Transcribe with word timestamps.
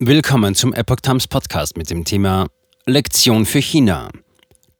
Willkommen 0.00 0.54
zum 0.54 0.72
Epoch 0.74 1.00
Times 1.02 1.26
Podcast 1.26 1.76
mit 1.76 1.90
dem 1.90 2.04
Thema 2.04 2.46
Lektion 2.86 3.44
für 3.44 3.58
China. 3.58 4.10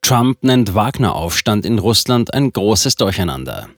Trump 0.01 0.45
nennt 0.45 0.77
Wagner-Aufstand 0.77 1.67
in 1.67 1.81
Russland 1.81 2.33
ein 2.33 2.53
großes 2.53 2.95
Durcheinander. 2.95 3.69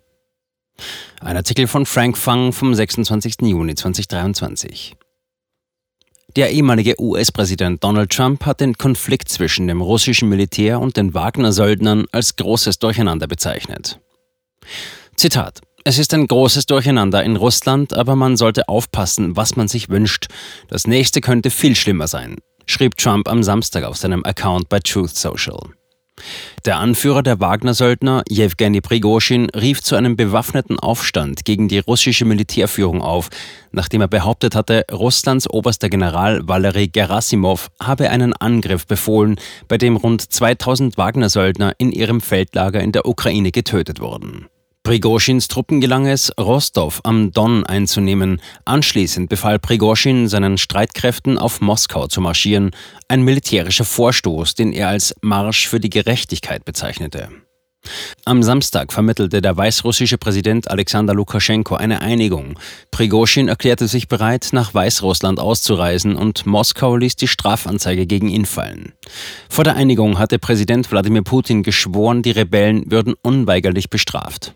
Ein 1.20 1.38
Artikel 1.38 1.66
von 1.66 1.86
Frank 1.86 2.18
Fang 2.18 2.52
vom 2.52 2.74
26. 2.74 3.36
Juni 3.40 3.74
2023. 3.74 4.96
Der 6.36 6.50
ehemalige 6.50 7.00
US-Präsident 7.00 7.82
Donald 7.82 8.12
Trump 8.12 8.44
hat 8.44 8.60
den 8.60 8.74
Konflikt 8.74 9.30
zwischen 9.30 9.66
dem 9.66 9.80
russischen 9.80 10.28
Militär 10.28 10.78
und 10.78 10.98
den 10.98 11.14
Wagner-Söldnern 11.14 12.04
als 12.12 12.36
großes 12.36 12.80
Durcheinander 12.80 13.26
bezeichnet. 13.26 13.98
Zitat 15.16 15.62
es 15.84 15.98
ist 15.98 16.12
ein 16.12 16.26
großes 16.26 16.66
Durcheinander 16.66 17.22
in 17.24 17.36
Russland, 17.36 17.94
aber 17.94 18.14
man 18.14 18.36
sollte 18.36 18.68
aufpassen, 18.68 19.36
was 19.36 19.56
man 19.56 19.68
sich 19.68 19.88
wünscht. 19.88 20.26
Das 20.68 20.86
nächste 20.86 21.20
könnte 21.20 21.50
viel 21.50 21.74
schlimmer 21.74 22.06
sein, 22.06 22.36
schrieb 22.66 22.96
Trump 22.96 23.28
am 23.28 23.42
Samstag 23.42 23.84
auf 23.84 23.96
seinem 23.96 24.24
Account 24.24 24.68
bei 24.68 24.80
Truth 24.80 25.16
Social. 25.16 25.60
Der 26.66 26.78
Anführer 26.78 27.22
der 27.22 27.40
Wagner-Söldner, 27.40 28.24
Jewgeni 28.28 28.82
Prigozhin, 28.82 29.48
rief 29.50 29.82
zu 29.82 29.96
einem 29.96 30.16
bewaffneten 30.16 30.78
Aufstand 30.78 31.46
gegen 31.46 31.68
die 31.68 31.78
russische 31.78 32.26
Militärführung 32.26 33.00
auf, 33.00 33.30
nachdem 33.72 34.02
er 34.02 34.08
behauptet 34.08 34.54
hatte, 34.54 34.84
Russlands 34.92 35.48
oberster 35.48 35.88
General 35.88 36.46
Valery 36.46 36.88
Gerasimov 36.88 37.70
habe 37.82 38.10
einen 38.10 38.34
Angriff 38.34 38.86
befohlen, 38.86 39.36
bei 39.66 39.78
dem 39.78 39.96
rund 39.96 40.30
2000 40.30 40.98
Wagner-Söldner 40.98 41.72
in 41.78 41.90
ihrem 41.90 42.20
Feldlager 42.20 42.80
in 42.82 42.92
der 42.92 43.06
Ukraine 43.06 43.50
getötet 43.50 44.00
wurden. 44.00 44.46
Prigoschins 44.90 45.46
Truppen 45.46 45.80
gelang 45.80 46.06
es, 46.06 46.32
Rostov 46.36 46.98
am 47.04 47.30
Don 47.30 47.64
einzunehmen. 47.64 48.42
Anschließend 48.64 49.28
befahl 49.28 49.60
Prigoschin 49.60 50.26
seinen 50.26 50.58
Streitkräften 50.58 51.38
auf 51.38 51.60
Moskau 51.60 52.08
zu 52.08 52.20
marschieren, 52.20 52.72
ein 53.06 53.22
militärischer 53.22 53.84
Vorstoß, 53.84 54.56
den 54.56 54.72
er 54.72 54.88
als 54.88 55.14
Marsch 55.20 55.68
für 55.68 55.78
die 55.78 55.90
Gerechtigkeit 55.90 56.64
bezeichnete. 56.64 57.28
Am 58.24 58.42
Samstag 58.42 58.92
vermittelte 58.92 59.40
der 59.40 59.56
weißrussische 59.56 60.18
Präsident 60.18 60.68
Alexander 60.68 61.14
Lukaschenko 61.14 61.76
eine 61.76 62.00
Einigung. 62.02 62.58
Prigoschin 62.90 63.46
erklärte 63.46 63.86
sich 63.86 64.08
bereit, 64.08 64.48
nach 64.50 64.74
Weißrussland 64.74 65.38
auszureisen 65.38 66.16
und 66.16 66.46
Moskau 66.46 66.96
ließ 66.96 67.14
die 67.14 67.28
Strafanzeige 67.28 68.08
gegen 68.08 68.28
ihn 68.28 68.44
fallen. 68.44 68.92
Vor 69.48 69.62
der 69.62 69.76
Einigung 69.76 70.18
hatte 70.18 70.40
Präsident 70.40 70.90
Wladimir 70.90 71.22
Putin 71.22 71.62
geschworen, 71.62 72.22
die 72.22 72.32
Rebellen 72.32 72.90
würden 72.90 73.14
unweigerlich 73.22 73.88
bestraft. 73.88 74.52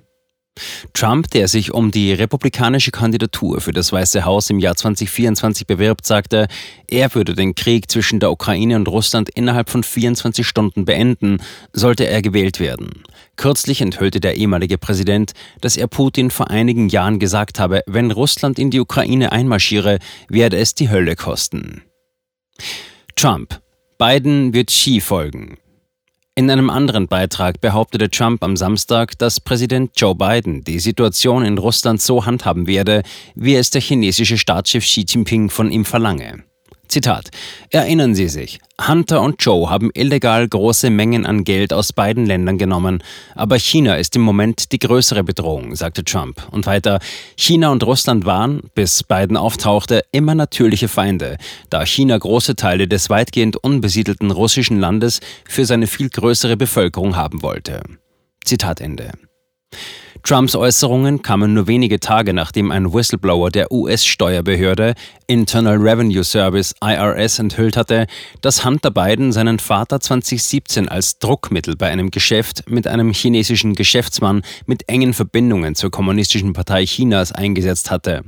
Trump, 0.93 1.31
der 1.31 1.49
sich 1.49 1.73
um 1.73 1.91
die 1.91 2.13
republikanische 2.13 2.91
Kandidatur 2.91 3.61
für 3.61 3.73
das 3.73 3.93
Weiße 3.93 4.25
Haus 4.25 4.51
im 4.51 4.59
Jahr 4.59 4.77
2024 4.77 5.67
bewirbt, 5.67 6.07
sagte, 6.07 6.47
er 6.87 7.15
würde 7.15 7.35
den 7.35 7.55
Krieg 7.55 7.91
zwischen 7.91 8.21
der 8.21 8.31
Ukraine 8.31 8.77
und 8.77 8.89
Russland 8.89 9.29
innerhalb 9.31 9.71
von 9.71 9.83
24 9.83 10.47
Stunden 10.47 10.85
beenden, 10.85 11.39
sollte 11.73 12.07
er 12.07 12.23
gewählt 12.23 12.61
werden. 12.61 13.03
Kürzlich 13.37 13.81
enthüllte 13.81 14.21
der 14.21 14.37
ehemalige 14.37 14.79
Präsident, 14.79 15.33
dass 15.61 15.77
er 15.77 15.89
Putin 15.89 16.31
vor 16.31 16.51
einigen 16.51 16.89
Jahren 16.89 17.19
gesagt 17.19 17.59
habe, 17.59 17.83
wenn 17.87 18.13
Russland 18.13 18.59
in 18.59 18.71
die 18.71 18.81
Ukraine 18.81 19.33
einmarschiere, 19.33 19.99
werde 20.29 20.59
es 20.59 20.75
die 20.75 20.89
Hölle 20.89 21.17
kosten. 21.17 21.83
Trump. 23.17 23.61
Biden 23.99 24.55
wird 24.55 24.69
Xi 24.69 25.01
folgen. 25.01 25.59
In 26.37 26.51
einem 26.51 26.69
anderen 26.69 27.07
Beitrag 27.07 27.61
behauptete 27.61 28.11
Trump 28.11 28.43
am 28.43 28.57
Samstag, 28.57 29.17
dass 29.19 29.41
Präsident 29.41 29.93
Joe 29.95 30.17
Biden 30.17 30.65
die 30.65 30.81
Situation 30.81 31.45
in 31.45 31.59
Russland 31.59 32.03
so 32.03 32.27
handhaben 32.27 32.67
werde, 32.67 33.05
wie 33.37 33.55
es 33.55 33.71
der 33.71 33.81
chinesische 33.81 34.37
Staatschef 34.37 34.83
Xi 34.83 35.05
Jinping 35.09 35.49
von 35.49 35.71
ihm 35.71 35.85
verlange. 35.85 36.43
Zitat. 36.89 37.31
Erinnern 37.71 38.15
Sie 38.15 38.29
sich, 38.29 38.61
Hunter 38.87 39.23
und 39.23 39.37
Joe 39.43 39.71
haben 39.71 39.91
illegal 39.95 40.47
große 40.47 40.91
Mengen 40.91 41.27
an 41.27 41.45
Geld 41.45 41.73
aus 41.73 41.93
beiden 41.93 42.27
Ländern 42.27 42.59
genommen, 42.59 43.03
aber 43.35 43.59
China 43.59 43.95
ist 43.97 44.17
im 44.17 44.23
Moment 44.23 44.73
die 44.73 44.79
größere 44.79 45.25
Bedrohung, 45.25 45.77
sagte 45.77 46.05
Trump. 46.05 46.47
Und 46.51 46.67
weiter, 46.67 47.01
China 47.37 47.71
und 47.71 47.85
Russland 47.85 48.27
waren, 48.27 48.63
bis 48.75 49.03
Biden 49.03 49.37
auftauchte, 49.37 50.05
immer 50.13 50.35
natürliche 50.35 50.89
Feinde, 50.89 51.39
da 51.71 51.87
China 51.87 52.19
große 52.19 52.57
Teile 52.57 52.89
des 52.89 53.11
weitgehend 53.11 53.57
unbesiedelten 53.57 54.31
russischen 54.31 54.79
Landes 54.79 55.21
für 55.49 55.65
seine 55.65 55.87
viel 55.87 56.11
größere 56.11 56.57
Bevölkerung 56.57 57.17
haben 57.17 57.43
wollte. 57.43 57.83
Zitat 58.45 58.81
Ende. 58.81 59.13
Trumps 60.23 60.55
Äußerungen 60.55 61.23
kamen 61.23 61.55
nur 61.55 61.67
wenige 61.67 62.01
Tage 62.01 62.33
nachdem 62.33 62.71
ein 62.71 62.93
Whistleblower 62.93 63.51
der 63.51 63.73
US-Steuerbehörde 63.73 64.95
Internal 65.27 65.77
Revenue 65.77 66.25
Service 66.25 66.75
IRS 66.83 67.39
enthüllt 67.39 67.77
hatte, 67.77 68.07
dass 68.41 68.65
Hunter 68.65 68.91
Biden 68.91 69.33
seinen 69.33 69.59
Vater 69.59 70.01
2017 70.01 70.89
als 70.89 71.19
Druckmittel 71.19 71.77
bei 71.77 71.89
einem 71.89 72.11
Geschäft 72.11 72.71
mit 72.71 72.87
einem 72.87 73.13
chinesischen 73.13 73.75
Geschäftsmann 73.75 74.43
mit 74.67 74.89
engen 74.89 75.15
Verbindungen 75.15 75.75
zur 75.75 75.91
Kommunistischen 75.91 76.53
Partei 76.53 76.85
Chinas 76.87 77.33
eingesetzt 77.33 77.91
hatte. 77.91 78.23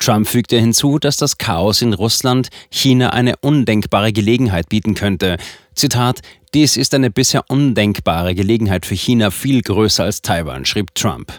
Trump 0.00 0.28
fügte 0.28 0.58
hinzu, 0.58 0.98
dass 0.98 1.16
das 1.16 1.38
Chaos 1.38 1.82
in 1.82 1.94
Russland 1.94 2.48
China 2.70 3.10
eine 3.10 3.36
undenkbare 3.36 4.12
Gelegenheit 4.12 4.68
bieten 4.68 4.94
könnte. 4.94 5.36
Zitat, 5.74 6.20
dies 6.54 6.76
ist 6.76 6.94
eine 6.94 7.10
bisher 7.10 7.44
undenkbare 7.48 8.34
Gelegenheit 8.34 8.86
für 8.86 8.94
China 8.94 9.30
viel 9.30 9.62
größer 9.62 10.04
als 10.04 10.22
Taiwan, 10.22 10.64
schrieb 10.64 10.94
Trump. 10.94 11.32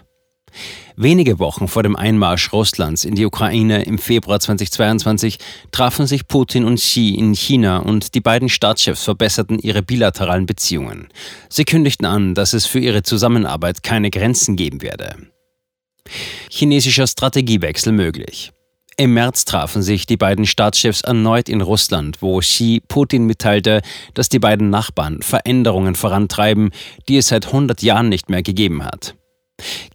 Wenige 0.97 1.39
Wochen 1.39 1.67
vor 1.67 1.83
dem 1.83 1.97
Einmarsch 1.97 2.53
Russlands 2.53 3.03
in 3.03 3.15
die 3.15 3.25
Ukraine 3.25 3.83
im 3.83 3.97
Februar 3.97 4.39
2022 4.39 5.39
trafen 5.71 6.07
sich 6.07 6.27
Putin 6.27 6.63
und 6.63 6.75
Xi 6.75 7.15
in 7.15 7.33
China 7.33 7.79
und 7.79 8.15
die 8.15 8.21
beiden 8.21 8.47
Staatschefs 8.47 9.03
verbesserten 9.03 9.59
ihre 9.59 9.83
bilateralen 9.83 10.45
Beziehungen. 10.45 11.09
Sie 11.49 11.65
kündigten 11.65 12.05
an, 12.05 12.33
dass 12.33 12.53
es 12.53 12.65
für 12.65 12.79
ihre 12.79 13.03
Zusammenarbeit 13.03 13.83
keine 13.83 14.09
Grenzen 14.09 14.55
geben 14.55 14.81
werde. 14.81 15.15
Chinesischer 16.49 17.07
Strategiewechsel 17.07 17.93
möglich. 17.93 18.51
Im 18.97 19.13
März 19.13 19.43
trafen 19.43 19.81
sich 19.81 20.05
die 20.05 20.15
beiden 20.15 20.45
Staatschefs 20.45 21.01
erneut 21.01 21.49
in 21.49 21.59
Russland, 21.59 22.21
wo 22.21 22.39
Xi 22.39 22.81
Putin 22.87 23.25
mitteilte, 23.25 23.81
dass 24.13 24.29
die 24.29 24.39
beiden 24.39 24.69
Nachbarn 24.69 25.21
Veränderungen 25.21 25.95
vorantreiben, 25.95 26.71
die 27.09 27.17
es 27.17 27.27
seit 27.27 27.47
100 27.47 27.81
Jahren 27.81 28.07
nicht 28.07 28.29
mehr 28.29 28.41
gegeben 28.41 28.85
hat. 28.85 29.15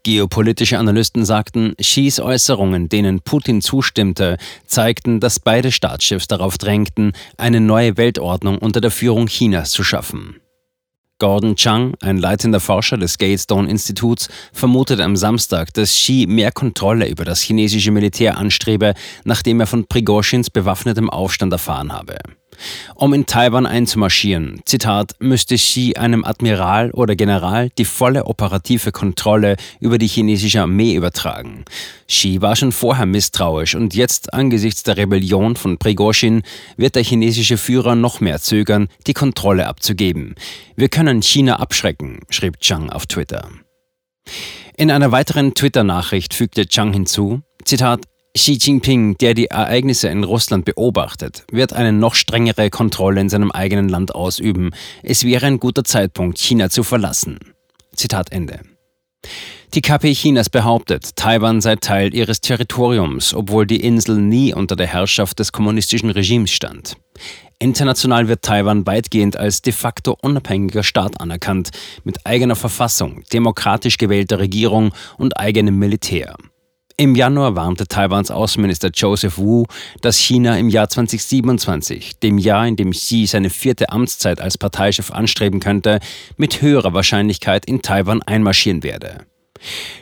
Geopolitische 0.03 0.79
Analysten 0.79 1.25
sagten, 1.25 1.75
Xis 1.81 2.21
Äußerungen, 2.21 2.89
denen 2.89 3.21
Putin 3.21 3.61
zustimmte, 3.61 4.37
zeigten, 4.67 5.21
dass 5.21 5.41
beide 5.41 5.73
Staatschefs 5.73 6.29
darauf 6.29 6.59
drängten, 6.59 7.13
eine 7.37 7.61
neue 7.61 7.97
Weltordnung 7.97 8.59
unter 8.59 8.81
der 8.81 8.91
Führung 8.91 9.27
Chinas 9.27 9.71
zu 9.71 9.85
schaffen. 9.85 10.40
Gordon 11.21 11.55
Chang, 11.55 11.95
ein 12.01 12.17
leitender 12.17 12.59
Forscher 12.59 12.97
des 12.97 13.19
Gatestone-Instituts, 13.19 14.29
vermutet 14.53 15.01
am 15.01 15.17
Samstag, 15.17 15.73
dass 15.75 15.91
Xi 15.91 16.27
mehr 16.27 16.51
Kontrolle 16.51 17.09
über 17.09 17.25
das 17.25 17.43
chinesische 17.43 17.93
Militär 17.93 18.39
anstrebe, 18.39 18.95
nachdem 19.25 19.61
er 19.61 19.67
von 19.67 19.87
Prigozhins 19.87 20.51
bewaffnetem 20.51 21.09
Aufstand 21.11 21.53
erfahren 21.53 21.93
habe. 21.93 22.19
Um 22.95 23.15
in 23.15 23.27
Taiwan 23.27 23.67
einzumarschieren, 23.67 24.61
Zitat, 24.65 25.17
müsste 25.19 25.57
Xi 25.57 25.95
einem 25.97 26.25
Admiral 26.25 26.91
oder 26.91 27.17
General 27.17 27.71
die 27.79 27.85
volle 27.85 28.27
operative 28.27 28.93
Kontrolle 28.93 29.57
über 29.81 29.99
die 29.99 30.07
chinesische 30.07 30.63
Armee 30.63 30.95
übertragen. 30.95 31.65
Xi 32.09 32.41
war 32.41 32.57
schon 32.57 32.73
vorher 32.73 33.07
misstrauisch 33.07 33.75
und 33.75 33.95
jetzt 33.95 34.35
angesichts 34.35 34.83
der 34.83 34.97
Rebellion 34.97 35.57
von 35.57 35.79
Prigozhin 35.79 36.43
wird 36.77 36.97
der 36.97 37.05
chinesische 37.05 37.57
Führer 37.57 37.95
noch 37.95 38.21
mehr 38.21 38.41
zögern, 38.41 38.89
die 39.07 39.15
Kontrolle 39.15 39.67
abzugeben. 39.67 40.35
Wir 40.77 40.89
können 40.89 41.23
China 41.23 41.57
abschrecken, 41.57 42.21
schrieb 42.31 42.61
Chang 42.61 42.91
auf 42.91 43.07
Twitter. 43.07 43.49
In 44.77 44.91
einer 44.91 45.13
weiteren 45.13 45.55
Twitter-Nachricht 45.55 46.35
fügte 46.35 46.67
Chang 46.67 46.93
hinzu, 46.93 47.43
Zitat, 47.65 48.05
Xi 48.37 48.59
Jinping, 48.61 49.19
der 49.19 49.35
die 49.35 49.47
Ereignisse 49.47 50.09
in 50.09 50.23
Russland 50.23 50.65
beobachtet, 50.65 51.45
wird 51.51 51.73
eine 51.73 51.93
noch 51.93 52.15
strengere 52.15 52.71
Kontrolle 52.71 53.21
in 53.21 53.29
seinem 53.29 53.51
eigenen 53.51 53.89
Land 53.89 54.15
ausüben. 54.15 54.71
Es 55.03 55.25
wäre 55.25 55.47
ein 55.47 55.59
guter 55.59 55.83
Zeitpunkt, 55.83 56.39
China 56.39 56.71
zu 56.71 56.85
verlassen. 56.85 57.39
Zitat 57.95 58.31
Ende. 58.31 58.61
Die 59.75 59.81
KP 59.83 60.15
Chinas 60.15 60.49
behauptet, 60.49 61.17
Taiwan 61.17 61.61
sei 61.61 61.77
Teil 61.77 62.15
ihres 62.15 62.41
Territoriums, 62.41 63.35
obwohl 63.35 63.67
die 63.67 63.81
Insel 63.81 64.17
nie 64.17 64.55
unter 64.55 64.77
der 64.77 64.87
Herrschaft 64.87 65.39
des 65.39 65.53
kommunistischen 65.53 66.11
Regimes 66.11 66.51
stand. 66.51 66.97
International 67.59 68.27
wird 68.29 68.43
Taiwan 68.43 68.87
weitgehend 68.87 69.37
als 69.37 69.61
de 69.61 69.73
facto 69.73 70.17
unabhängiger 70.23 70.83
Staat 70.83 71.21
anerkannt, 71.21 71.71
mit 72.05 72.27
eigener 72.27 72.57
Verfassung, 72.57 73.23
demokratisch 73.33 73.99
gewählter 73.99 74.39
Regierung 74.39 74.93
und 75.19 75.37
eigenem 75.37 75.79
Militär. 75.79 76.37
Im 77.01 77.15
Januar 77.15 77.57
warnte 77.57 77.87
Taiwans 77.87 78.31
Außenminister 78.31 78.91
Joseph 78.93 79.39
Wu, 79.39 79.65
dass 80.03 80.19
China 80.19 80.59
im 80.59 80.69
Jahr 80.69 80.91
2027, 80.91 82.19
dem 82.19 82.37
Jahr, 82.37 82.67
in 82.67 82.77
dem 82.77 82.91
Xi 82.91 83.25
seine 83.25 83.49
vierte 83.49 83.89
Amtszeit 83.89 84.39
als 84.39 84.59
Parteichef 84.59 85.11
anstreben 85.11 85.61
könnte, 85.61 86.01
mit 86.37 86.61
höherer 86.61 86.93
Wahrscheinlichkeit 86.93 87.65
in 87.65 87.81
Taiwan 87.81 88.21
einmarschieren 88.21 88.83
werde. 88.83 89.25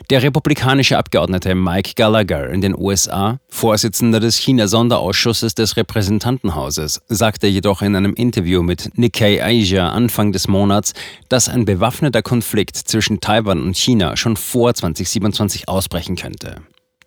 Der 0.09 0.23
republikanische 0.23 0.97
Abgeordnete 0.97 1.55
Mike 1.55 1.93
Gallagher 1.95 2.49
in 2.49 2.59
den 2.59 2.77
USA, 2.77 3.39
Vorsitzender 3.47 4.19
des 4.19 4.35
China-Sonderausschusses 4.35 5.55
des 5.55 5.77
Repräsentantenhauses, 5.77 6.99
sagte 7.07 7.47
jedoch 7.47 7.81
in 7.81 7.95
einem 7.95 8.13
Interview 8.13 8.61
mit 8.61 8.97
Nikkei 8.97 9.41
Asia 9.41 9.87
Anfang 9.87 10.33
des 10.33 10.49
Monats, 10.49 10.91
dass 11.29 11.47
ein 11.47 11.63
bewaffneter 11.63 12.21
Konflikt 12.21 12.75
zwischen 12.75 13.21
Taiwan 13.21 13.63
und 13.63 13.77
China 13.77 14.17
schon 14.17 14.35
vor 14.35 14.73
2027 14.73 15.69
ausbrechen 15.69 16.17
könnte. 16.17 16.57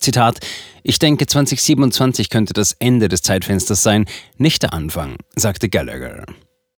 Zitat, 0.03 0.41
ich 0.83 0.99
denke 0.99 1.27
2027 1.27 2.29
könnte 2.29 2.53
das 2.53 2.75
Ende 2.79 3.09
des 3.09 3.23
Zeitfensters 3.23 3.83
sein, 3.83 4.07
nicht 4.37 4.63
der 4.63 4.73
Anfang, 4.73 5.17
sagte 5.37 5.69
Gallagher. 5.69 6.27